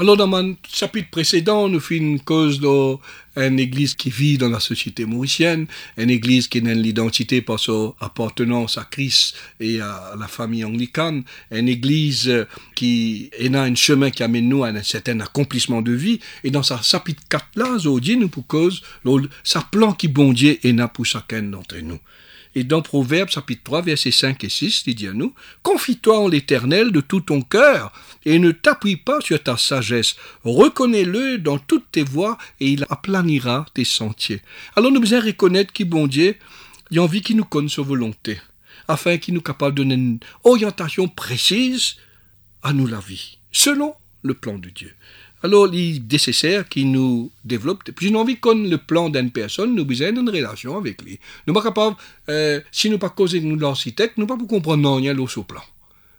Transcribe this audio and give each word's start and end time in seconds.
Alors, 0.00 0.16
dans 0.16 0.28
mon 0.28 0.56
chapitre 0.66 1.10
précédent, 1.10 1.68
nous 1.68 1.78
faisons 1.78 2.00
une 2.00 2.20
cause 2.20 2.58
d'une 2.58 3.58
église 3.58 3.94
qui 3.94 4.08
vit 4.08 4.38
dans 4.38 4.48
la 4.48 4.58
société 4.58 5.04
mauricienne, 5.04 5.66
une 5.98 6.08
église 6.08 6.48
qui 6.48 6.56
a 6.56 6.72
une 6.72 6.86
identité 6.86 7.42
par 7.42 7.60
son 7.60 7.94
appartenance 8.00 8.78
à 8.78 8.84
Christ 8.90 9.36
et 9.60 9.78
à 9.82 10.14
la 10.18 10.26
famille 10.26 10.64
anglicane, 10.64 11.22
une 11.50 11.68
église 11.68 12.46
qui 12.74 13.28
est 13.38 13.54
un 13.54 13.74
chemin 13.74 14.08
qui 14.08 14.22
amène 14.22 14.48
nous 14.48 14.64
à 14.64 14.68
un 14.68 14.82
certain 14.82 15.20
accomplissement 15.20 15.82
de 15.82 15.92
vie. 15.92 16.18
Et 16.44 16.50
dans 16.50 16.62
sa 16.62 16.80
chapitre 16.80 17.22
4 17.28 17.44
là, 17.56 17.76
Zodi 17.76 18.16
nous 18.16 18.30
pour 18.30 18.46
cause, 18.46 18.80
sa 19.44 19.60
plan 19.60 19.92
qui 19.92 20.08
bon 20.08 20.32
Dieu 20.32 20.58
est 20.66 20.72
là 20.72 20.88
pour 20.88 21.04
chacun 21.04 21.42
d'entre 21.42 21.76
nous. 21.76 21.98
Et 22.54 22.64
dans 22.64 22.82
Proverbes 22.82 23.30
chapitre 23.30 23.62
3 23.64 23.82
versets 23.82 24.10
5 24.10 24.42
et 24.42 24.48
6, 24.48 24.82
il 24.86 24.94
dit 24.94 25.06
à 25.06 25.12
nous, 25.12 25.34
Confie-toi 25.62 26.18
en 26.18 26.28
l'Éternel 26.28 26.90
de 26.90 27.00
tout 27.00 27.20
ton 27.20 27.42
cœur, 27.42 27.92
et 28.24 28.38
ne 28.38 28.50
t'appuie 28.50 28.96
pas 28.96 29.20
sur 29.20 29.40
ta 29.42 29.56
sagesse. 29.56 30.16
Reconnais-le 30.42 31.38
dans 31.38 31.58
toutes 31.58 31.92
tes 31.92 32.02
voies, 32.02 32.38
et 32.58 32.70
il 32.70 32.86
aplanira 32.90 33.66
tes 33.72 33.84
sentiers. 33.84 34.42
Alors 34.74 34.90
nous 34.90 35.00
devons 35.00 35.24
reconnaître 35.24 35.72
qu'il 35.72 35.88
bon 35.88 36.06
Dieu, 36.06 36.36
il 36.90 36.98
envie 36.98 37.22
qu'il 37.22 37.36
nous 37.36 37.44
connaisse 37.44 37.74
sa 37.74 37.82
volonté, 37.82 38.40
afin 38.88 39.16
qu'il 39.18 39.34
nous 39.34 39.42
capable 39.42 39.76
de 39.76 39.82
donner 39.82 39.94
une 39.94 40.18
orientation 40.42 41.06
précise 41.06 41.96
à 42.62 42.72
nous 42.72 42.88
la 42.88 42.98
vie, 42.98 43.38
selon 43.52 43.94
le 44.22 44.34
plan 44.34 44.58
de 44.58 44.70
Dieu. 44.70 44.94
Alors, 45.42 45.72
il 45.72 45.96
est 45.96 46.12
nécessaire 46.12 46.68
qu'il 46.68 46.90
nous 46.90 47.30
développe. 47.44 47.82
Puis, 47.92 48.08
j'ai 48.08 48.14
envie 48.14 48.36
qu'on 48.36 48.54
le 48.54 48.76
plan 48.76 49.08
d'une 49.08 49.30
personne, 49.30 49.74
nous 49.74 49.84
besoin 49.84 50.12
d'une 50.12 50.28
relation 50.28 50.76
avec 50.76 51.00
lui. 51.02 51.18
Nous 51.46 51.54
pas 51.54 51.62
capable, 51.62 51.96
euh, 52.28 52.60
si 52.70 52.90
nous 52.90 52.98
pas 52.98 53.08
causer 53.08 53.40
nous 53.40 53.56
l'architecte, 53.56 54.18
nous 54.18 54.26
pas 54.26 54.36
pour 54.36 54.48
comprendre 54.48 54.96
rien 54.96 55.16
au 55.18 55.42
plan. 55.42 55.62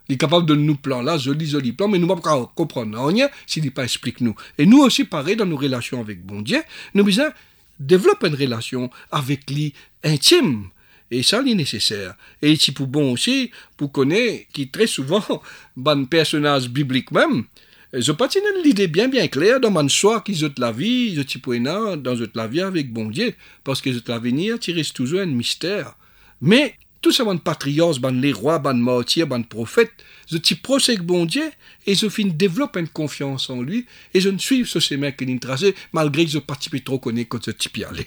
Il 0.08 0.14
est 0.16 0.18
capable 0.18 0.46
de 0.46 0.54
nous 0.54 0.74
plan 0.74 1.02
là, 1.02 1.16
joli, 1.16 1.46
joli 1.46 1.72
plan, 1.72 1.88
mais 1.88 1.98
nous 1.98 2.08
pas 2.08 2.50
comprendre 2.54 3.06
rien 3.06 3.28
s'il 3.46 3.62
n'est 3.62 3.70
pas 3.70 3.84
explique 3.84 4.20
nous. 4.20 4.34
Et 4.58 4.66
nous 4.66 4.80
aussi, 4.80 5.04
pareil, 5.04 5.36
dans 5.36 5.46
nos 5.46 5.56
relations 5.56 6.00
avec 6.00 6.24
bon 6.24 6.42
Dieu, 6.42 6.60
nous 6.94 7.04
besoin 7.04 7.32
développer 7.78 8.28
une 8.28 8.34
relation 8.34 8.90
avec 9.10 9.48
lui 9.50 9.72
intime. 10.02 10.66
Et 11.10 11.22
ça, 11.22 11.42
c'est 11.44 11.54
nécessaire. 11.54 12.14
Et 12.40 12.56
c'est 12.56 12.72
pour 12.72 12.86
bon 12.86 13.12
aussi, 13.12 13.50
pour 13.76 13.92
connaître 13.92 14.46
qui 14.52 14.68
très 14.68 14.86
souvent, 14.86 15.22
un 15.86 16.04
personnage 16.04 16.68
biblique 16.68 17.10
même, 17.12 17.44
je 17.92 18.12
patine 18.12 18.42
l'idée 18.64 18.88
bien 18.88 19.08
bien 19.08 19.28
claire 19.28 19.60
dans 19.60 19.70
mon 19.70 19.86
choix 19.86 20.22
qui 20.22 20.34
zot 20.34 20.48
la 20.56 20.72
vie, 20.72 21.14
je 21.14 21.20
t'y 21.20 21.38
dans 21.38 22.16
zot 22.16 22.26
la 22.34 22.46
vie 22.46 22.62
avec 22.62 22.90
bon 22.90 23.10
Dieu, 23.10 23.34
parce 23.64 23.82
que 23.82 23.92
zot 23.92 24.00
l'avenir, 24.08 24.58
tu 24.58 24.72
reste 24.72 24.96
toujours 24.96 25.20
un 25.20 25.26
mystère. 25.26 25.94
Mais, 26.40 26.74
tout 27.02 27.12
ça, 27.12 27.24
mon 27.24 27.36
patriote, 27.36 28.00
ban 28.00 28.12
les 28.12 28.32
rois, 28.32 28.58
ban 28.58 28.74
martyrs, 28.74 29.26
ban 29.26 29.42
prophètes, 29.42 29.92
je 30.30 30.38
t'y 30.38 30.54
procède 30.54 31.00
bon 31.00 31.26
Dieu, 31.26 31.50
et 31.86 31.94
je 31.94 32.08
fin 32.08 32.26
développe 32.26 32.76
une 32.78 32.88
confiance 32.88 33.50
en 33.50 33.60
lui, 33.60 33.84
et 34.14 34.20
je 34.20 34.30
ne 34.30 34.38
suis 34.38 34.64
ce 34.64 34.78
chemin 34.78 35.10
qu'il 35.10 35.38
tracé, 35.38 35.74
malgré 35.92 36.24
que 36.24 36.30
je 36.30 36.38
participe 36.38 36.82
trop 36.84 36.98
connais 36.98 37.26
quand 37.26 37.44
je 37.44 37.50
t'y 37.50 37.84
aller. 37.84 38.06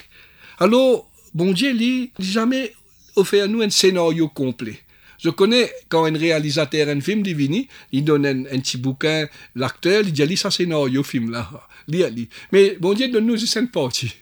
Alors, 0.58 1.12
bon 1.36 1.52
Dieu, 1.52 1.72
lui, 1.74 2.12
jamais 2.18 2.74
offert 3.16 3.44
à 3.44 3.48
nous 3.48 3.62
un 3.62 3.70
scénario 3.70 4.30
complet. 4.30 4.80
Je 5.26 5.32
connais 5.32 5.72
quand 5.90 6.06
un 6.06 6.16
réalisateur 6.16 6.88
un 6.88 7.02
film 7.02 7.24
divini, 7.24 7.68
il 7.92 8.04
donne 8.04 8.28
un, 8.28 8.60
petit 8.60 8.78
bouquin, 8.78 9.28
l'acteur, 9.56 10.04
il 10.06 10.14
dit, 10.14 10.38
ça 10.38 10.52
c'est 10.52 10.72
un 10.72 11.04
film 11.04 11.32
là. 11.32 11.50
Mais 12.52 12.78
bon 12.80 12.94
Dieu 12.94 13.08
donne-nous 13.08 13.44
une 13.44 13.68
partie. 13.70 14.14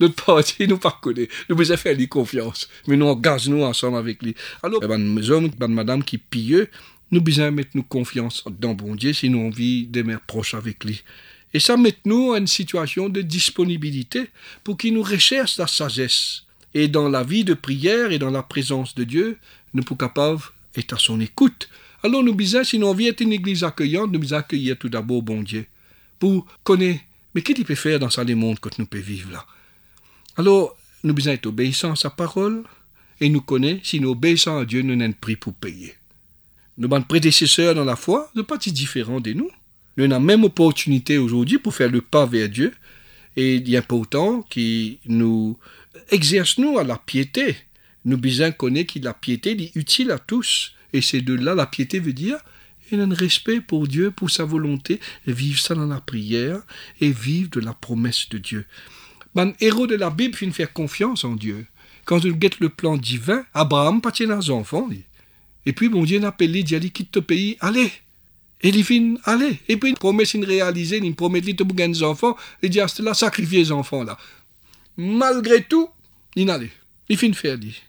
Notre 0.00 0.24
partie, 0.24 0.66
nous 0.68 0.78
pas 0.78 0.98
connaît. 1.00 1.28
Nous 1.48 1.54
besoin 1.54 1.76
faire 1.76 1.94
lui 1.94 2.08
confiance. 2.08 2.68
Mais 2.88 2.96
nous 2.96 3.06
engage 3.06 3.48
nous 3.48 3.62
ensemble 3.62 3.98
avec 3.98 4.24
lui. 4.24 4.34
Alors, 4.60 4.82
mes 4.98 5.30
hommes, 5.30 5.50
madame 5.68 6.02
qui 6.02 6.18
pillent, 6.18 6.66
nous 7.12 7.20
besoin 7.20 7.52
mettre 7.52 7.70
nous 7.74 7.84
confiance 7.84 8.42
dans 8.58 8.74
bon 8.74 8.96
Dieu 8.96 9.12
si 9.12 9.30
nous 9.30 9.46
envie 9.46 9.86
d'aimer 9.86 10.16
proche 10.26 10.54
avec 10.54 10.82
lui. 10.82 11.04
Et 11.54 11.60
ça 11.60 11.76
met 11.76 11.94
nous 12.04 12.32
à 12.32 12.38
une 12.38 12.48
situation 12.48 13.08
de 13.08 13.22
disponibilité 13.22 14.30
pour 14.64 14.76
qu'il 14.76 14.94
nous 14.94 15.02
recherche 15.04 15.58
la 15.58 15.68
sagesse. 15.68 16.42
Et 16.74 16.88
dans 16.88 17.08
la 17.08 17.24
vie 17.24 17.44
de 17.44 17.54
prière 17.54 18.12
et 18.12 18.18
dans 18.18 18.30
la 18.30 18.42
présence 18.42 18.94
de 18.94 19.04
Dieu, 19.04 19.38
nous 19.74 19.82
sommes 19.86 19.96
capables 19.96 20.40
d'être 20.74 20.92
à 20.92 20.98
son 20.98 21.20
écoute. 21.20 21.68
Alors 22.02 22.22
nous 22.22 22.34
disons, 22.34 22.64
si 22.64 22.78
nous 22.78 22.98
être 23.00 23.20
une 23.20 23.32
église 23.32 23.64
accueillante, 23.64 24.12
nous 24.12 24.34
accueillir 24.34 24.78
tout 24.78 24.88
d'abord 24.88 25.22
bon 25.22 25.42
Dieu. 25.42 25.66
Pour 26.18 26.46
connaître, 26.62 27.00
mais 27.34 27.42
qu'est-ce 27.42 27.56
qu'il 27.56 27.64
peut 27.64 27.74
faire 27.74 27.98
dans 27.98 28.10
ce 28.10 28.20
monde 28.34 28.58
que 28.58 28.68
nous 28.78 28.86
pouvons 28.86 29.02
vivre 29.02 29.32
là? 29.32 29.44
Alors, 30.36 30.76
nous 31.02 31.12
devons 31.12 31.30
être 31.30 31.46
obéissants 31.46 31.92
à 31.92 31.96
sa 31.96 32.10
parole, 32.10 32.62
et 33.20 33.28
nous 33.28 33.40
connaissons, 33.40 33.80
si 33.82 34.00
nous 34.00 34.10
obéissons 34.10 34.58
à 34.58 34.64
Dieu, 34.64 34.82
nous 34.82 34.96
n'avons 34.96 35.12
prix 35.12 35.36
pour 35.36 35.54
payer. 35.54 35.94
Nos 36.78 36.88
prédécesseurs 37.02 37.74
dans 37.74 37.84
la 37.84 37.96
foi 37.96 38.30
ne 38.34 38.40
sont 38.40 38.46
pas 38.46 38.58
si 38.60 38.72
différents 38.72 39.20
de 39.20 39.32
nous. 39.32 39.50
Nous 39.96 40.04
avons 40.04 40.12
la 40.12 40.20
même 40.20 40.44
opportunité 40.44 41.18
aujourd'hui 41.18 41.58
pour 41.58 41.74
faire 41.74 41.90
le 41.90 42.00
pas 42.00 42.26
vers 42.26 42.48
Dieu, 42.48 42.72
et 43.36 43.56
il 43.56 43.74
est 43.74 43.76
important 43.76 44.42
qu'il 44.42 44.98
nous 45.06 45.58
exerce 46.10 46.58
nous 46.58 46.78
à 46.78 46.84
la 46.84 46.96
piété, 46.96 47.56
nous 48.04 48.16
besoin 48.16 48.50
connaître 48.50 48.94
que 48.94 48.98
la 49.00 49.14
piété 49.14 49.50
est 49.50 49.76
utile 49.76 50.10
à 50.10 50.18
tous. 50.18 50.72
Et 50.92 51.02
c'est 51.02 51.20
de 51.20 51.34
là, 51.34 51.54
la 51.54 51.66
piété 51.66 52.00
veut 52.00 52.12
dire 52.12 52.38
il 52.92 53.00
a 53.00 53.04
un 53.04 53.14
respect 53.14 53.60
pour 53.60 53.86
Dieu, 53.86 54.10
pour 54.10 54.30
sa 54.30 54.44
volonté, 54.44 55.00
et 55.26 55.32
vivre 55.32 55.58
ça 55.58 55.74
dans 55.74 55.86
la 55.86 56.00
prière, 56.00 56.60
et 57.00 57.10
vivre 57.10 57.50
de 57.50 57.60
la 57.60 57.72
promesse 57.72 58.28
de 58.30 58.38
Dieu. 58.38 58.66
Ben, 59.34 59.52
héros 59.60 59.86
de 59.86 59.94
la 59.94 60.10
Bible 60.10 60.34
finit 60.34 60.52
faire 60.52 60.72
confiance 60.72 61.24
en 61.24 61.36
Dieu. 61.36 61.66
Quand 62.04 62.24
il 62.24 62.32
guette 62.32 62.58
le 62.60 62.68
plan 62.68 62.96
divin, 62.96 63.44
Abraham 63.54 64.00
pas 64.00 64.12
ses 64.12 64.50
enfants. 64.50 64.88
Et 65.66 65.72
puis, 65.72 65.88
bon 65.88 66.04
Dieu 66.04 66.18
n'a 66.18 66.28
appelé, 66.28 66.60
il 66.60 66.64
dit, 66.64 66.90
quitte 66.90 67.12
ton 67.12 67.22
pays, 67.22 67.56
allez. 67.60 67.92
Et 68.62 68.70
il 68.70 68.84
finit, 68.84 69.18
allez. 69.24 69.60
Et 69.68 69.76
puis, 69.76 69.90
une 69.90 69.96
promesse 69.96 70.34
une 70.34 70.44
réalisée, 70.44 70.98
une 70.98 71.14
promesse 71.14 71.44
de 71.44 71.64
bouger 71.64 71.86
des 71.88 72.02
enfants, 72.02 72.36
il 72.62 72.70
dit, 72.70 72.80
à 72.80 72.88
cela, 72.88 73.14
sacrifier 73.14 73.60
les 73.60 73.72
enfants, 73.72 74.02
là. 74.02 74.18
Malgré 75.02 75.64
tout, 75.64 75.88
il 76.36 76.50
allait. 76.50 76.70
Il 77.08 77.16
finit 77.16 77.32
faire, 77.32 77.56
dit. 77.56 77.80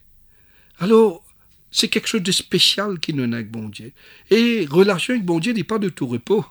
Alors, 0.79 1.25
c'est 1.69 1.89
quelque 1.89 2.07
chose 2.07 2.23
de 2.23 2.31
spécial 2.31 2.99
qui 2.99 3.13
nous 3.13 3.23
a 3.23 3.35
avec 3.35 3.51
bon 3.51 3.67
Dieu. 3.67 3.91
Et 4.29 4.66
relation 4.66 5.13
avec 5.13 5.25
bon 5.25 5.39
Dieu 5.39 5.51
n'est 5.51 5.66
pas 5.66 5.77
de 5.77 5.89
tout 5.89 6.07
repos. 6.07 6.45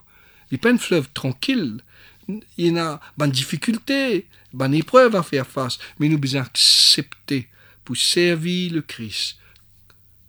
Il 0.50 0.54
n'est 0.54 0.58
pas 0.58 0.70
un 0.70 0.76
fleuve 0.76 1.08
tranquille. 1.14 1.80
Il 2.28 2.42
y 2.58 2.78
a 2.78 3.00
une 3.18 3.30
difficulté, 3.30 4.26
une 4.52 4.74
épreuve 4.74 5.16
à 5.16 5.22
faire 5.22 5.46
face. 5.46 5.78
Mais 5.98 6.10
nous 6.10 6.18
devons 6.18 6.40
accepter 6.40 7.48
pour 7.82 7.96
servir 7.96 8.74
le 8.74 8.82
Christ 8.82 9.38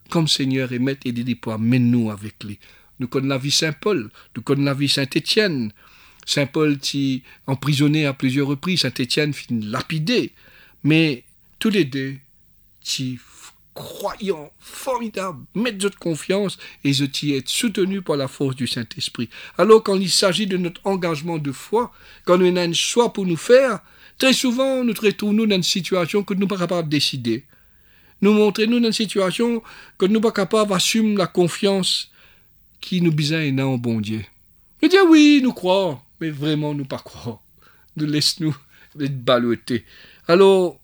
comme 0.10 0.30
Seigneur 0.30 0.72
et 0.72 0.80
Maître 0.80 1.02
et 1.08 1.12
dit 1.12 1.36
pour 1.36 1.60
nous 1.60 2.10
avec 2.10 2.42
lui. 2.46 2.58
Nous 3.00 3.10
connaissons 3.10 3.30
la 3.30 3.38
vie 3.38 3.52
Saint-Paul, 3.52 4.10
nous 4.36 4.42
connaissons 4.42 4.66
la 4.66 4.74
vie 4.76 4.88
Saint-Étienne. 4.88 5.74
Saint-Paul 6.32 6.80
qui 6.80 7.24
emprisonné 7.48 8.06
à 8.06 8.14
plusieurs 8.14 8.48
reprises, 8.48 8.82
Saint-Étienne 8.82 9.34
finit 9.34 9.66
lapidé. 9.66 10.32
Mais 10.84 11.24
tous 11.60 11.70
les 11.70 11.86
deux, 11.86 12.16
qui 12.82 13.20
croyant, 13.74 14.52
formidable, 14.60 15.40
mettre 15.56 15.78
de 15.78 15.90
confiance 15.90 16.58
et 16.84 16.94
je 16.94 17.06
t'y 17.06 17.34
être 17.34 17.48
soutenu 17.48 18.02
par 18.02 18.18
la 18.18 18.28
force 18.28 18.56
du 18.56 18.68
Saint-Esprit. 18.68 19.30
Alors 19.58 19.82
quand 19.84 19.96
il 19.96 20.10
s'agit 20.10 20.48
de 20.48 20.58
notre 20.58 20.82
engagement 20.84 21.38
de 21.38 21.52
foi, 21.52 21.92
quand 22.26 22.38
nous 22.38 22.48
avons 22.48 22.58
un 22.58 22.74
choix 22.74 23.14
pour 23.14 23.26
nous 23.26 23.38
faire, 23.38 23.80
très 24.18 24.34
souvent 24.34 24.84
nous 24.84 24.94
retrouvons 24.94 25.46
dans 25.48 25.56
une 25.56 25.64
situation 25.64 26.24
que 26.24 26.34
nous 26.34 26.42
ne 26.42 26.46
sommes 26.48 26.58
pas 26.58 26.68
capables 26.68 26.90
de 26.90 26.98
décider. 26.98 27.46
Nous 28.22 28.34
montrons 28.34 28.68
nous 28.68 28.80
dans 28.80 28.88
une 28.88 28.94
situation 28.94 29.64
que 29.98 30.06
nous 30.06 30.12
ne 30.12 30.16
sommes 30.16 30.24
pas 30.24 30.32
capables 30.32 30.72
d'assumer 30.72 31.16
la 31.16 31.28
confiance 31.28 32.12
qui 32.82 33.02
nous 33.02 33.12
besoin 33.12 33.58
en 33.60 33.78
bon 33.78 34.02
Dieu. 34.02 34.24
Nous 34.82 34.90
disons 34.90 35.10
oui, 35.10 35.40
nous 35.42 35.54
croyons, 35.54 36.00
mais 36.22 36.30
vraiment 36.30 36.74
nous 36.74 36.86
pas 36.86 37.00
croire. 37.00 37.42
Nous 37.98 38.06
laissons 38.06 38.46
nous 38.46 38.56
être 39.04 39.22
ballottés. 39.24 39.84
Alors, 40.28 40.80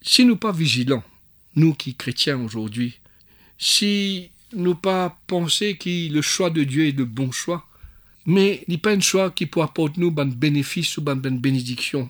si 0.00 0.24
nous 0.24 0.36
pas 0.36 0.52
vigilants, 0.52 1.04
nous 1.56 1.74
qui 1.74 1.94
chrétiens 1.94 2.40
aujourd'hui, 2.40 3.00
si 3.58 4.30
nous 4.52 4.76
pas 4.76 5.18
penser 5.26 5.76
que 5.76 6.12
le 6.12 6.22
choix 6.22 6.50
de 6.50 6.62
Dieu 6.62 6.86
est 6.86 6.96
le 6.96 7.04
bon 7.04 7.32
choix, 7.32 7.66
mais 8.24 8.64
il 8.66 8.72
n'est 8.72 8.78
pas 8.78 8.92
un 8.92 9.00
choix 9.00 9.30
qui 9.30 9.46
peut 9.46 9.60
apporter 9.60 10.00
nous 10.00 10.14
un 10.16 10.26
bénéfice 10.26 10.96
ou 10.96 11.04
une 11.08 11.38
bénédiction. 11.38 12.08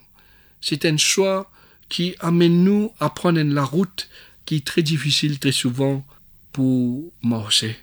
C'est 0.61 0.85
un 0.85 0.97
choix 0.97 1.51
qui 1.89 2.15
amène 2.21 2.65
nous 2.65 2.93
à 3.01 3.11
prendre 3.11 3.41
la 3.41 3.65
route 3.65 4.09
qui 4.45 4.57
est 4.57 4.67
très 4.67 4.83
difficile 4.83 5.39
très 5.39 5.53
souvent 5.53 6.05
pour 6.53 7.13
marcher. 7.23 7.77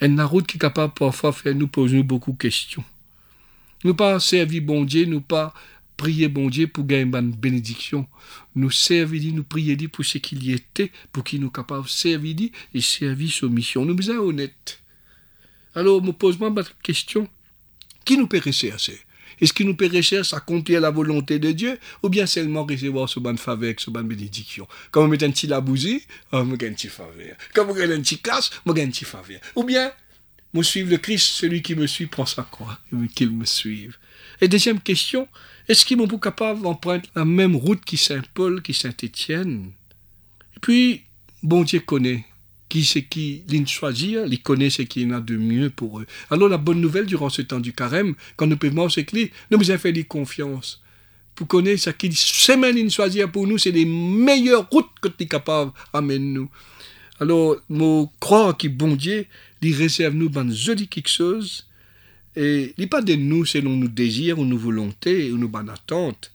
Une 0.00 0.20
route 0.20 0.46
qui 0.46 0.56
est 0.56 0.60
capable 0.60 0.94
parfois 0.94 1.34
de 1.44 1.52
nous 1.52 1.68
poser 1.68 2.02
beaucoup 2.02 2.32
de 2.32 2.38
questions. 2.38 2.84
Nous 3.84 3.94
pas 3.94 4.20
servir 4.20 4.62
bon 4.62 4.84
Dieu, 4.84 5.06
nous 5.06 5.20
pas 5.20 5.54
prier 5.96 6.28
bon 6.28 6.48
Dieu 6.48 6.66
pour 6.66 6.86
gagner 6.86 7.02
une 7.02 7.32
bénédiction. 7.32 8.06
Nous 8.54 8.70
servir, 8.70 9.34
nous 9.34 9.44
prier 9.44 9.76
pour 9.88 10.04
ce 10.04 10.18
qu'il 10.18 10.42
y 10.42 10.52
était, 10.52 10.90
pour 11.12 11.24
qu'il 11.24 11.40
nous 11.40 11.50
capable 11.50 11.84
de 11.84 11.88
servir 11.88 12.48
et 12.74 12.80
servir 12.80 13.32
sa 13.32 13.46
mission. 13.46 13.84
Nous 13.84 14.00
sommes 14.00 14.18
honnêtes. 14.18 14.80
Alors, 15.74 16.02
me 16.02 16.12
pose-moi 16.12 16.48
une 16.48 16.64
question. 16.82 17.28
Qui 18.04 18.16
nous 18.16 18.26
peut 18.26 18.40
assez 18.44 18.72
Est-ce 19.40 19.52
qu'il 19.52 19.66
nous 19.66 19.76
peut 19.76 19.90
à 19.92 20.36
accomplir 20.36 20.80
la 20.80 20.90
volonté 20.90 21.38
de 21.38 21.52
Dieu 21.52 21.78
ou 22.02 22.08
bien 22.08 22.26
seulement 22.26 22.64
recevoir 22.64 23.08
ce 23.08 23.20
bonne 23.20 23.38
faveur, 23.38 23.74
ce 23.78 23.90
bonne 23.90 24.08
bénédiction? 24.08 24.66
Quand 24.90 25.04
on 25.04 25.08
met 25.08 25.22
un 25.22 25.30
petit 25.30 25.46
labousi, 25.46 26.02
on 26.32 26.44
me 26.44 26.56
gagne 26.56 26.72
un 26.72 26.74
petit 26.74 26.88
faveur. 26.88 27.36
Quand 27.54 27.66
on 27.68 27.74
met 27.74 27.92
un 27.92 28.00
petit 28.00 28.18
casse, 28.18 28.50
on 28.66 28.72
gagne 28.72 28.88
un 28.88 28.90
petit 28.90 29.04
faveur. 29.04 29.40
Ou 29.54 29.64
bien, 29.64 29.92
moi 30.52 30.64
suivre 30.64 30.90
le 30.90 30.96
Christ, 30.96 31.26
celui 31.26 31.62
qui 31.62 31.74
me 31.74 31.86
suit 31.86 32.06
prend 32.06 32.26
sa 32.26 32.42
croix, 32.42 32.78
qu'il 33.14 33.30
me 33.30 33.44
suive. 33.44 33.96
Et 34.40 34.48
deuxième 34.48 34.80
question, 34.80 35.28
est-ce 35.68 35.84
qu'ils 35.84 35.96
m'ont 35.96 36.06
capable 36.06 36.62
d'emprunter 36.62 37.08
la 37.14 37.24
même 37.24 37.56
route 37.56 37.84
qui 37.84 37.96
Saint-Paul, 37.96 38.62
qui 38.62 38.74
Saint-Étienne 38.74 39.70
Et 40.56 40.60
puis, 40.60 41.02
bon 41.42 41.62
Dieu 41.62 41.80
connaît 41.80 42.24
qui 42.70 42.84
c'est 42.84 43.02
qui 43.02 43.42
l'in 43.50 43.66
choisir, 43.66 44.24
il 44.26 44.40
connaît 44.40 44.70
ce 44.70 44.82
qu'il 44.82 45.02
y 45.02 45.06
en 45.12 45.16
a 45.16 45.20
de 45.20 45.36
mieux 45.36 45.68
pour 45.70 46.00
eux. 46.00 46.06
Alors 46.30 46.48
la 46.48 46.56
bonne 46.56 46.80
nouvelle 46.80 47.04
durant 47.04 47.28
ce 47.28 47.42
temps 47.42 47.60
du 47.60 47.72
carême, 47.74 48.14
quand 48.36 48.46
nous 48.46 48.56
pouvons 48.56 48.88
c'est 48.88 49.04
que 49.04 49.16
nous 49.16 49.58
nous 49.58 49.70
avons 49.70 49.80
fait 49.80 50.04
confiance. 50.04 50.80
Pour 51.34 51.48
connaître 51.48 51.82
ce 51.82 51.90
qu'il 51.90 52.16
semaine 52.16 52.78
in 52.78 52.88
choisir 52.88 53.30
pour 53.30 53.46
nous, 53.46 53.58
c'est 53.58 53.72
les 53.72 53.84
meilleures 53.84 54.68
routes 54.70 54.90
que 55.02 55.08
tu 55.08 55.24
es 55.24 55.26
capable 55.26 55.72
d'amener 55.92 56.18
nous. 56.18 56.50
Alors, 57.18 57.56
moi, 57.68 58.10
croire 58.18 58.56
que 58.56 58.68
bon 58.68 58.94
Dieu, 58.94 59.26
il 59.62 59.74
réserve 59.74 60.14
nous 60.14 60.30
ban 60.30 60.50
joli 60.50 60.88
quelque 60.88 61.08
chose, 61.08 61.66
et 62.36 62.74
il 62.78 62.88
pas 62.88 63.02
de 63.02 63.14
nous 63.14 63.44
selon 63.44 63.76
nos 63.76 63.88
désirs 63.88 64.38
ou 64.38 64.44
nos 64.44 64.56
volontés 64.56 65.32
ou 65.32 65.38
nos 65.38 65.48
bonnes 65.48 65.70
attentes, 65.70 66.32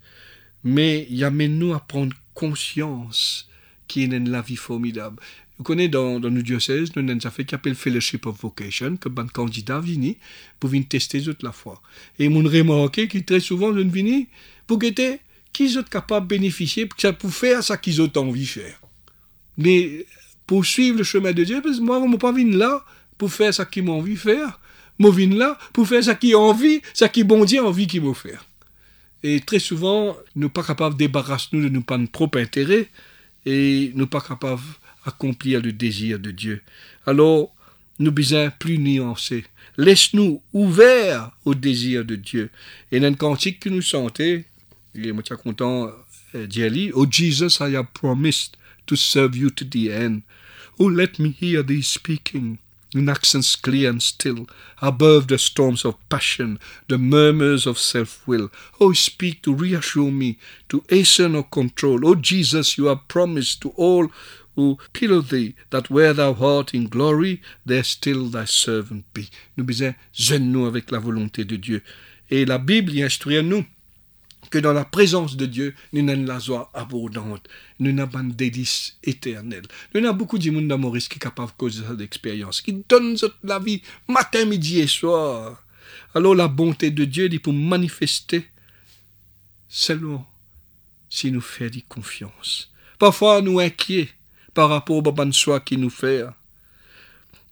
mais 0.64 1.08
il 1.10 1.24
amène 1.24 1.58
nous 1.58 1.74
à 1.74 1.80
prendre 1.80 2.16
conscience 2.34 3.50
qu'il 3.88 4.12
y 4.12 4.16
a 4.16 4.20
la 4.20 4.42
vie 4.42 4.56
formidable. 4.56 5.22
Vous 5.58 5.64
connaissez 5.64 5.90
dans, 5.90 6.20
dans 6.20 6.30
nos 6.30 6.42
diocèses, 6.42 6.94
nous 6.96 7.10
avons 7.10 7.32
fait 7.32 7.46
qui 7.46 7.56
appelle 7.56 7.76
Fellowship 7.76 8.26
of 8.26 8.42
Vocation, 8.42 8.98
que 8.98 9.08
ban 9.08 9.28
candidat 9.28 9.80
vini 9.80 10.18
pour 10.60 10.70
venir 10.70 10.88
tester 10.90 11.22
toute 11.22 11.44
la 11.44 11.54
foi. 11.54 11.82
Et 12.20 12.28
mon 12.28 12.44
remarqué 12.44 13.08
que 13.08 13.18
très 13.20 13.40
souvent, 13.40 13.74
je 13.74 13.80
vini 13.80 14.28
pour 14.68 14.80
guetter 14.80 15.20
qui 15.54 15.70
sont 15.70 15.84
capables 15.84 16.28
de 16.28 16.36
bénéficier 16.36 16.88
pour 16.88 17.34
faire 17.34 17.64
ce 17.64 17.74
qu'ils 17.74 18.02
ont 18.02 18.12
envie 18.18 18.42
de 18.42 18.48
faire. 18.48 18.82
Mais 19.58 20.06
pour 20.46 20.66
suivre 20.66 20.98
le 20.98 21.04
chemin 21.06 21.32
de 21.32 21.46
Dieu, 21.46 21.62
parce 21.62 21.78
que 21.78 21.84
moi, 21.84 22.02
je 22.04 22.12
ne 22.12 22.18
pas 22.18 22.34
venir 22.34 22.58
là 22.58 22.84
pour 23.18 23.32
faire 23.32 23.54
ce 23.54 23.62
qu'ils 23.64 23.84
m'ont 23.84 24.00
envie 24.00 24.14
de 24.14 24.20
faire. 24.20 24.60
Je 25.00 25.36
là 25.36 25.58
pour 25.74 25.88
faire 25.88 26.04
ce 26.04 26.12
qu'ils 26.12 26.36
ont 26.36 26.50
envie, 26.50 26.82
ce 26.94 27.06
qui 27.06 27.24
bon 27.24 27.44
a 27.44 27.62
envie 27.62 27.88
m'ont 28.02 28.14
faire. 28.14 28.46
Et 29.24 29.40
très 29.40 29.60
souvent, 29.60 30.16
nous 30.36 30.50
pas 30.50 30.64
capables 30.64 30.96
de 30.96 31.00
débarrasser 31.00 31.48
nous 31.52 31.64
de 31.64 31.70
nos 31.70 32.08
propres 32.08 32.40
intérêts 32.40 32.90
et 33.46 33.92
nous 33.96 34.08
pas 34.08 34.22
capables 34.22 34.62
d'accomplir 35.06 35.62
le 35.62 35.72
désir 35.72 36.20
de 36.20 36.32
Dieu. 36.32 36.62
Alors, 37.06 37.54
nous 38.00 38.12
besoin 38.12 38.50
plus 38.50 38.78
nuancés. 38.78 39.46
Laisse-nous 39.78 40.42
ouverts 40.54 41.32
au 41.46 41.56
désir 41.56 42.06
de 42.06 42.16
Dieu. 42.16 42.50
Et 42.92 43.00
dans 43.00 43.10
le 43.10 43.16
cantique 43.16 43.60
que 43.60 43.70
nous 43.70 43.82
chantons, 43.82 44.44
je 44.94 45.02
suis 45.02 45.36
content 45.44 45.92
euh, 46.36 46.48
d'y 46.48 46.92
Oh 46.94 47.06
Jesus, 47.10 47.58
I 47.60 47.76
have 47.76 47.88
promised 47.94 48.58
to 48.86 48.96
serve 48.96 49.36
you 49.36 49.50
to 49.50 49.66
the 49.66 49.90
end. 49.90 50.22
Oh, 50.78 50.90
let 50.90 51.20
me 51.20 51.34
hear 51.40 51.64
thee 51.64 51.82
speaking 51.82 52.58
in 52.96 53.10
accents 53.10 53.56
clear 53.56 53.90
and 53.90 54.02
still, 54.02 54.48
above 54.82 55.28
the 55.28 55.38
storms 55.38 55.86
of 55.86 56.10
passion, 56.10 56.58
the 56.88 56.98
murmurs 56.98 57.68
of 57.68 57.78
self-will. 57.78 58.50
Oh, 58.80 58.94
speak 58.94 59.42
to 59.44 59.54
reassure 59.54 60.12
me, 60.12 60.38
to 60.70 60.84
hasten 60.90 61.36
or 61.36 61.44
control. 61.44 62.08
Oh, 62.08 62.16
Jesus, 62.16 62.78
you 62.78 62.86
have 62.86 63.08
promised 63.08 63.62
to 63.62 63.70
all 63.76 64.08
who 64.56 64.78
pillow 64.94 65.22
thee, 65.22 65.54
that 65.70 65.90
where 65.90 66.14
thou 66.14 66.34
art 66.34 66.74
in 66.74 66.88
glory, 66.88 67.42
there 67.66 67.84
still 67.84 68.26
thy 68.28 68.46
servant 68.46 69.04
be. 69.14 69.30
Nous 69.58 69.66
besoin, 69.66 69.96
nous 70.40 70.66
avec 70.66 70.92
la 70.92 71.00
volonté 71.00 71.44
de 71.44 71.58
Dieu. 71.58 71.84
Et 72.30 72.46
la 72.46 72.58
Bible 72.58 72.94
y 72.94 73.04
instruit 73.04 73.38
à 73.38 73.44
nous 73.44 73.66
que 74.56 74.62
dans 74.62 74.72
la 74.72 74.86
présence 74.86 75.36
de 75.36 75.48
Dieu, 75.48 75.76
nous 75.92 76.10
avons 76.10 76.24
la 76.24 76.40
joie 76.40 76.72
abondante, 76.74 77.46
nous 77.80 78.02
avons 78.02 78.20
un 78.20 78.24
délice 78.24 78.96
éternel. 79.04 79.64
Nous 79.94 80.06
avons 80.06 80.16
beaucoup 80.16 80.38
de 80.38 80.50
monde 80.50 80.70
dans 80.70 80.92
qui 80.92 80.98
est 80.98 81.20
capable 81.20 81.52
de 81.52 81.58
causer 81.58 81.84
cette 81.86 82.00
expérience, 82.00 82.62
qui 82.62 82.86
donne 82.88 83.18
la 83.44 83.60
vie 83.60 83.82
matin, 84.08 84.46
midi 84.46 84.80
et 84.80 84.88
soir. 84.88 85.62
Alors 86.14 86.36
la 86.36 86.48
bonté 86.48 86.90
de 86.90 87.04
Dieu 87.04 87.28
dit 87.28 87.40
pour 87.40 87.52
manifester 87.52 88.46
seulement 89.68 90.26
si 91.10 91.34
nous 91.34 91.42
faisons 91.42 91.82
confiance. 91.90 92.72
Parfois 92.98 93.42
nous 93.42 93.60
inquiets 93.60 94.08
par 94.54 94.70
rapport 94.70 94.96
au 94.96 95.02
bon 95.02 95.34
soi 95.34 95.60
qui 95.60 95.76
nous 95.76 95.90
fait, 95.90 96.24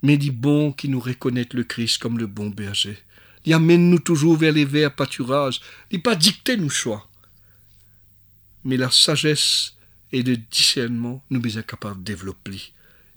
mais 0.01 0.15
dit 0.15 0.31
bon 0.31 0.71
qui 0.71 0.87
nous 0.87 1.01
reconnaît 1.01 1.49
le 1.51 1.65
Christ 1.65 1.97
comme 1.97 2.17
le 2.17 2.27
bon 2.27 2.49
berger. 2.49 2.97
Il 3.45 3.53
amène-nous 3.53 3.99
toujours 3.99 4.37
vers 4.37 4.53
les 4.53 4.65
verts 4.65 4.95
pâturages. 4.95 5.61
Il 5.91 6.01
pas 6.01 6.15
dicter 6.15 6.57
nos 6.57 6.69
choix. 6.69 7.07
Mais 8.63 8.77
la 8.77 8.89
sagesse 8.89 9.75
et 10.11 10.23
le 10.23 10.37
discernement, 10.37 11.23
nous 11.29 11.49
sommes 11.49 11.63
capables 11.63 11.99
de 11.99 12.05
développer. 12.05 12.61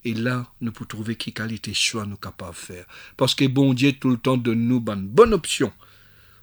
Et 0.05 0.15
là, 0.15 0.47
nous 0.61 0.73
pouvons 0.73 0.89
trouver 0.89 1.17
quelle 1.17 1.35
qualité 1.35 1.75
choix 1.75 2.07
nous 2.07 2.17
capables 2.17 2.53
de 2.53 2.59
faire. 2.59 2.87
Parce 3.17 3.35
que 3.35 3.45
bon 3.47 3.75
Dieu 3.75 3.93
tout 3.93 4.11
le 4.11 4.19
temps 4.19 4.37
donne 4.37 4.67
nous 4.67 4.83
une 4.87 5.07
bonne 5.07 5.35
option. 5.35 5.73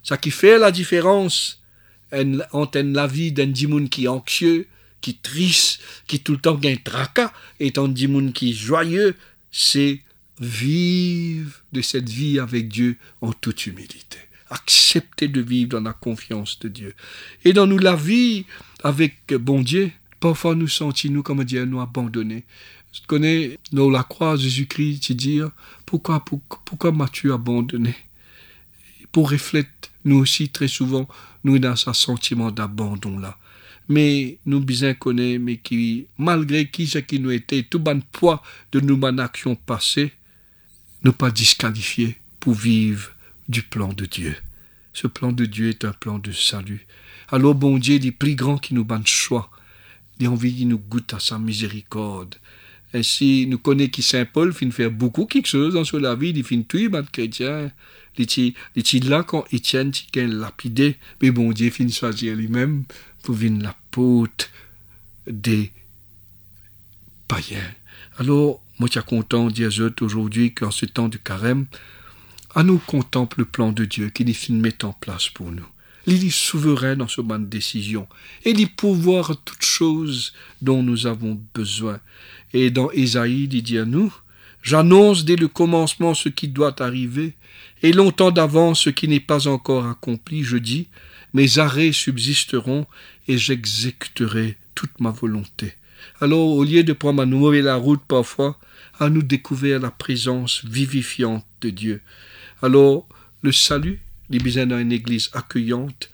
Ça 0.03 0.17
qui 0.17 0.31
fait 0.31 0.57
la 0.57 0.71
différence 0.71 1.61
entre 2.51 2.79
la 2.79 3.07
vie 3.07 3.31
d'un 3.31 3.47
dimoun 3.47 3.89
qui 3.89 4.05
est 4.05 4.09
anxieux, 4.09 4.67
qui 5.01 5.15
triste, 5.17 5.81
qui 6.07 6.19
tout 6.19 6.33
le 6.33 6.39
temps 6.39 6.55
gagne 6.55 6.77
tracas, 6.77 7.31
et 7.59 7.73
un 7.77 7.87
dimoun 7.87 8.33
qui 8.33 8.51
est 8.51 8.53
joyeux, 8.53 9.15
c'est 9.51 10.01
Vive 10.39 11.57
de 11.71 11.81
cette 11.81 12.09
vie 12.09 12.39
avec 12.39 12.67
Dieu 12.67 12.97
en 13.21 13.33
toute 13.33 13.67
humilité. 13.67 14.17
Accepter 14.49 15.27
de 15.27 15.41
vivre 15.41 15.69
dans 15.69 15.81
la 15.81 15.93
confiance 15.93 16.59
de 16.59 16.69
Dieu. 16.69 16.95
Et 17.45 17.53
dans 17.53 17.67
nous 17.67 17.77
la 17.77 17.95
vie 17.95 18.45
avec 18.83 19.33
bon 19.33 19.61
Dieu, 19.61 19.91
parfois 20.19 20.55
nous 20.55 20.67
sentons 20.67 21.09
nous 21.09 21.23
comme 21.23 21.43
Dieu 21.43 21.65
nous 21.65 21.81
abandonner. 21.81 22.43
Tu 22.91 23.01
connais, 23.07 23.57
dans 23.71 23.89
la 23.89 24.03
croix, 24.03 24.35
Jésus-Christ, 24.35 25.13
dis, 25.13 25.39
pourquoi, 25.85 26.23
pourquoi, 26.23 26.61
pourquoi 26.63 26.91
m'as-tu 26.91 27.31
abandonné? 27.31 27.95
Pour 29.11 29.31
refléter, 29.31 29.69
nous 30.05 30.17
aussi, 30.17 30.49
très 30.49 30.67
souvent, 30.67 31.07
nous 31.43 31.57
dans 31.59 31.75
ce 31.75 31.91
sentiment 31.93 32.51
d'abandon 32.51 33.17
là. 33.17 33.37
Mais 33.89 34.37
nous 34.45 34.59
bien 34.59 34.93
connaît, 34.93 35.37
mais 35.37 35.57
qui, 35.57 36.07
malgré 36.17 36.69
qui 36.69 36.87
ce 36.87 36.99
qui 36.99 37.19
nous 37.19 37.31
était, 37.31 37.63
tout 37.63 37.79
bon 37.79 38.01
poids 38.11 38.41
de 38.71 38.79
nos 38.79 39.03
actions 39.19 39.55
passées, 39.55 40.11
ne 41.03 41.11
pas 41.11 41.31
disqualifier 41.31 42.17
pour 42.39 42.53
vivre 42.53 43.11
du 43.49 43.61
plan 43.61 43.93
de 43.93 44.05
Dieu. 44.05 44.35
Ce 44.93 45.07
plan 45.07 45.31
de 45.31 45.45
Dieu 45.45 45.69
est 45.69 45.85
un 45.85 45.91
plan 45.91 46.19
de 46.19 46.31
salut. 46.31 46.85
Alors, 47.29 47.55
bon 47.55 47.77
Dieu, 47.77 47.95
il 47.95 48.05
est 48.05 48.11
plus 48.11 48.35
grand 48.35 48.57
qui 48.57 48.73
nous 48.73 48.85
banne 48.85 49.07
choix. 49.07 49.49
Il 50.19 50.27
envie 50.27 50.53
qu'il 50.53 50.67
nous 50.67 50.77
goûte 50.77 51.13
à 51.13 51.19
sa 51.19 51.39
miséricorde. 51.39 52.35
Ainsi, 52.93 53.47
nous 53.47 53.57
connaissons 53.57 53.89
qui 53.89 54.03
Saint 54.03 54.25
Paul 54.25 54.53
fin 54.53 54.69
faire 54.69 54.91
beaucoup 54.91 55.25
quelque 55.25 55.47
chose 55.47 55.73
dans 55.73 55.99
la 55.99 56.15
vie, 56.15 56.29
il 56.29 56.43
fin 56.43 56.61
tuer 56.61 56.89
les 56.89 57.01
chrétiens. 57.11 57.71
Il 58.17 58.27
est 58.75 59.03
là 59.05 59.23
quand 59.23 59.45
Étienne 59.51 59.89
qui 59.91 60.07
lapidé, 60.21 60.97
mais 61.19 61.31
bon 61.31 61.51
Dieu 61.51 61.71
fin 61.71 61.87
choisir 61.87 62.35
lui-même 62.35 62.83
pour 63.23 63.33
venir 63.33 63.63
la 63.63 63.75
pote 63.89 64.51
des 65.25 65.71
païens. 67.27 67.73
Alors, 68.19 68.62
moi, 68.79 68.89
suis 68.89 69.01
content 69.01 69.47
dire 69.47 69.69
aujourd'hui 70.01 70.53
qu'en 70.53 70.71
ce 70.71 70.85
temps 70.85 71.07
du 71.07 71.19
carême, 71.19 71.65
à 72.55 72.63
nous 72.63 72.79
contemple 72.79 73.39
le 73.39 73.45
plan 73.45 73.71
de 73.71 73.85
Dieu 73.85 74.09
qu'il 74.09 74.29
est 74.29 74.49
met 74.49 74.83
en 74.83 74.93
place 74.93 75.29
pour 75.29 75.51
nous. 75.51 75.65
Il 76.05 76.25
est 76.25 76.35
souverain 76.35 76.95
dans 76.95 77.07
ce 77.07 77.21
de 77.21 77.45
décision. 77.45 78.07
Et 78.43 78.51
il 78.51 78.67
pouvoir 78.67 79.37
toutes 79.45 79.63
choses 79.63 80.33
dont 80.61 80.83
nous 80.83 81.07
avons 81.07 81.39
besoin. 81.53 81.99
Et 82.53 82.71
dans 82.71 82.91
Ésaïe, 82.91 83.47
dit 83.47 83.77
à 83.77 83.85
nous, 83.85 84.13
J'annonce 84.63 85.25
dès 85.25 85.35
le 85.35 85.49
commencement 85.49 86.13
ce 86.13 86.29
qui 86.29 86.47
doit 86.47 86.81
arriver, 86.81 87.33
et 87.83 87.91
longtemps 87.91 88.31
d'avance 88.31 88.81
ce 88.81 88.89
qui 88.89 89.09
n'est 89.09 89.19
pas 89.19 89.47
encore 89.47 89.85
accompli, 89.85 90.43
je 90.43 90.55
dis, 90.55 90.87
mes 91.33 91.59
arrêts 91.59 91.91
subsisteront, 91.91 92.85
et 93.27 93.37
j'exécuterai 93.37 94.57
toute 94.73 95.01
ma 95.01 95.11
volonté. 95.11 95.73
Alors, 96.21 96.47
au 96.47 96.63
lieu 96.63 96.83
de 96.83 96.93
prendre 96.93 97.21
à 97.21 97.25
nous 97.25 97.51
la 97.51 97.75
route 97.75 98.03
parfois, 98.07 98.59
à 98.99 99.09
nous 99.09 99.23
découvrir 99.23 99.79
la 99.79 99.91
présence 99.91 100.63
vivifiante 100.65 101.45
de 101.61 101.69
Dieu. 101.69 102.01
Alors, 102.61 103.07
le 103.41 103.51
salut, 103.51 103.99
il 104.29 104.41
besoin 104.41 104.65
d'une 104.65 104.91
église 104.91 105.29
accueillante, 105.33 106.09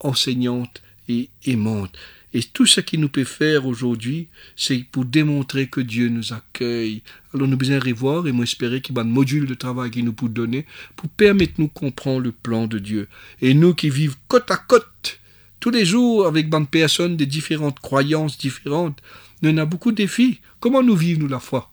enseignante 0.00 0.82
et 1.08 1.28
aimante. 1.46 1.96
Et 2.34 2.42
tout 2.42 2.66
ce 2.66 2.80
qu'il 2.80 2.98
nous 3.00 3.08
peut 3.08 3.24
faire 3.24 3.64
aujourd'hui, 3.64 4.26
c'est 4.56 4.84
pour 4.90 5.04
démontrer 5.04 5.68
que 5.68 5.80
Dieu 5.80 6.08
nous 6.08 6.32
accueille. 6.32 7.02
Alors 7.32 7.46
nous 7.46 7.56
besoin 7.56 7.78
revoir 7.78 8.26
et 8.26 8.32
moi 8.32 8.42
espérer 8.42 8.80
qu'il 8.80 8.96
y 8.96 8.98
a 8.98 9.02
un 9.02 9.04
module 9.04 9.46
de 9.46 9.54
travail 9.54 9.92
qu'il 9.92 10.04
nous 10.04 10.12
peut 10.12 10.28
donner 10.28 10.66
pour 10.96 11.08
permettre 11.10 11.54
nous 11.58 11.68
comprendre 11.68 12.24
le 12.24 12.32
plan 12.32 12.66
de 12.66 12.80
Dieu. 12.80 13.08
Et 13.40 13.54
nous 13.54 13.72
qui 13.72 13.88
vivons 13.88 14.16
côte 14.26 14.50
à 14.50 14.56
côte, 14.56 15.20
tous 15.60 15.70
les 15.70 15.84
jours 15.84 16.26
avec 16.26 16.48
des 16.48 16.64
personnes 16.70 17.16
de 17.16 17.24
différentes 17.24 17.80
croyances 17.80 18.38
différentes, 18.38 19.00
nous 19.42 19.50
avons 19.50 19.68
beaucoup 19.68 19.92
de 19.92 19.96
défis. 19.96 20.40
Comment 20.60 20.82
nous 20.82 20.96
vivons 20.96 21.22
nous 21.22 21.28
la 21.28 21.40
foi 21.40 21.70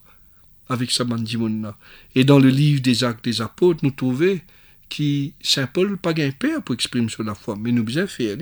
avec 0.68 0.90
ce 0.90 1.02
là 1.02 1.76
Et 2.14 2.24
dans 2.24 2.38
le 2.38 2.48
livre 2.48 2.80
des 2.80 3.04
actes 3.04 3.24
des 3.24 3.40
apôtres, 3.40 3.80
nous 3.82 3.90
trouvons 3.90 4.38
que 4.88 5.28
Saint 5.40 5.66
Paul 5.66 5.96
pas 5.96 6.14
un 6.18 6.30
père 6.30 6.62
pour 6.62 6.74
exprimer 6.74 7.08
sur 7.08 7.22
la 7.22 7.34
foi, 7.34 7.56
mais 7.58 7.72
nous 7.72 7.84
besoin 7.84 8.06
faire 8.06 8.36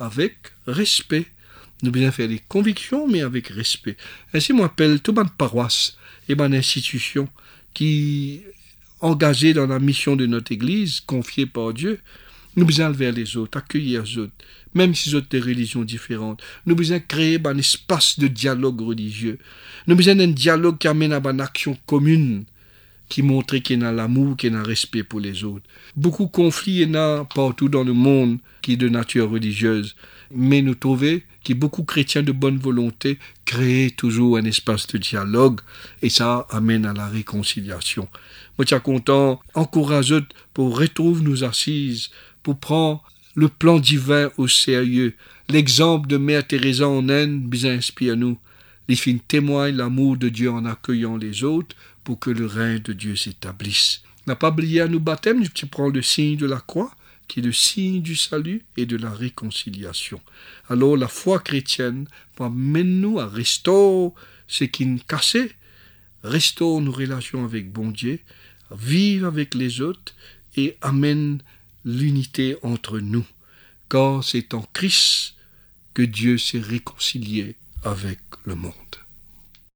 avec 0.00 0.36
respect. 0.66 1.26
Nous 1.82 1.90
besoin 1.90 2.10
faire 2.10 2.28
des 2.28 2.40
convictions, 2.48 3.06
mais 3.08 3.22
avec 3.22 3.48
respect. 3.48 3.96
Ainsi, 4.32 4.52
moi, 4.52 4.66
appelle 4.66 5.00
toute 5.00 5.16
ma 5.16 5.24
paroisse 5.24 5.96
et 6.28 6.34
mon 6.34 6.52
institution 6.52 7.28
qui 7.74 8.42
engagés 9.00 9.52
dans 9.52 9.66
la 9.66 9.78
mission 9.78 10.16
de 10.16 10.24
notre 10.24 10.52
Église, 10.52 11.00
confiée 11.00 11.46
par 11.46 11.74
Dieu, 11.74 12.00
nous 12.56 12.64
besoin 12.64 12.90
vers 12.90 13.12
les 13.12 13.36
autres, 13.36 13.58
accueillir 13.58 14.02
les 14.02 14.18
autres, 14.18 14.32
même 14.74 14.94
si 14.94 15.14
ont 15.14 15.22
des 15.28 15.40
religions 15.40 15.82
différentes. 15.82 16.42
Nous 16.66 16.74
besoin 16.74 17.00
créer 17.00 17.38
un 17.44 17.58
espace 17.58 18.18
de 18.18 18.28
dialogue 18.28 18.80
religieux. 18.80 19.38
Nous 19.86 19.96
besoin 19.96 20.14
d'un 20.14 20.28
dialogue 20.28 20.78
qui 20.78 20.88
amène 20.88 21.12
à 21.12 21.20
une 21.24 21.40
action 21.40 21.76
commune, 21.86 22.44
qui 23.08 23.22
montre 23.22 23.56
qu'il 23.58 23.80
y 23.80 23.84
a 23.84 23.92
l'amour, 23.92 24.36
qu'il 24.36 24.52
y 24.52 24.56
a 24.56 24.58
un 24.58 24.62
respect 24.62 25.02
pour 25.02 25.20
les 25.20 25.44
autres. 25.44 25.66
Beaucoup 25.94 26.24
de 26.24 26.30
conflits 26.30 26.80
il 26.80 26.88
y 26.88 26.90
en 26.90 26.94
a 26.94 27.24
partout 27.24 27.68
dans 27.68 27.84
le 27.84 27.92
monde 27.92 28.38
qui 28.62 28.72
est 28.72 28.76
de 28.76 28.88
nature 28.88 29.30
religieuse. 29.30 29.94
Mais 30.30 30.62
nous 30.62 30.74
trouvons 30.74 31.20
que 31.44 31.52
beaucoup 31.52 31.82
de 31.82 31.86
chrétiens 31.86 32.22
de 32.22 32.32
bonne 32.32 32.56
volonté 32.56 33.18
créent 33.44 33.90
toujours 33.90 34.38
un 34.38 34.44
espace 34.44 34.86
de 34.86 34.98
dialogue 34.98 35.60
et 36.00 36.08
ça 36.08 36.46
amène 36.50 36.86
à 36.86 36.94
la 36.94 37.06
réconciliation. 37.06 38.08
Moi, 38.56 38.64
je 38.68 38.74
suis 38.74 38.82
content, 38.82 39.40
encourageux 39.54 40.24
pour 40.54 40.78
retrouver 40.78 41.22
nos 41.22 41.44
assises, 41.44 42.10
pour 42.44 42.58
prendre 42.58 43.02
le 43.34 43.48
plan 43.48 43.80
divin 43.80 44.30
au 44.36 44.46
sérieux. 44.46 45.16
L'exemple 45.48 46.06
de 46.06 46.16
Mère 46.16 46.46
Teresa 46.46 46.88
en 46.88 47.08
Inde 47.08 47.42
bien 47.42 47.72
inspire 47.72 48.16
nous. 48.16 48.38
Les 48.86 48.94
filles 48.94 49.22
témoignent 49.26 49.76
l'amour 49.76 50.16
de 50.16 50.28
Dieu 50.28 50.50
en 50.50 50.64
accueillant 50.64 51.16
les 51.16 51.42
autres 51.42 51.74
pour 52.04 52.20
que 52.20 52.30
le 52.30 52.46
règne 52.46 52.80
de 52.80 52.92
Dieu 52.92 53.16
s'établisse. 53.16 54.02
N'a 54.26 54.36
pas 54.36 54.50
oublié 54.50 54.82
à 54.82 54.88
nous 54.88 55.00
baptême, 55.00 55.48
tu 55.48 55.66
prends 55.66 55.88
le 55.88 56.02
signe 56.02 56.36
de 56.36 56.46
la 56.46 56.60
croix, 56.60 56.94
qui 57.26 57.40
est 57.40 57.42
le 57.42 57.52
signe 57.52 58.02
du 58.02 58.14
salut 58.14 58.62
et 58.76 58.86
de 58.86 58.96
la 58.96 59.10
réconciliation. 59.10 60.20
Alors 60.68 60.96
la 60.96 61.08
foi 61.08 61.38
chrétienne 61.38 62.06
amène-nous 62.38 63.18
à 63.18 63.26
restaurer 63.26 64.12
ce 64.46 64.64
qui 64.64 64.84
nous 64.84 65.00
cassait, 65.08 65.50
restaure 66.22 66.80
nos 66.80 66.92
relations 66.92 67.44
avec 67.44 67.72
bon 67.72 67.90
Dieu, 67.90 68.20
vivre 68.70 69.26
avec 69.26 69.54
les 69.54 69.80
autres 69.80 70.14
et 70.56 70.76
amène 70.82 71.40
l'unité 71.84 72.56
entre 72.62 72.98
nous, 72.98 73.26
car 73.88 74.24
c'est 74.24 74.54
en 74.54 74.62
Christ 74.72 75.34
que 75.92 76.02
Dieu 76.02 76.38
s'est 76.38 76.60
réconcilié 76.60 77.56
avec 77.82 78.18
le 78.44 78.54
monde. 78.54 78.72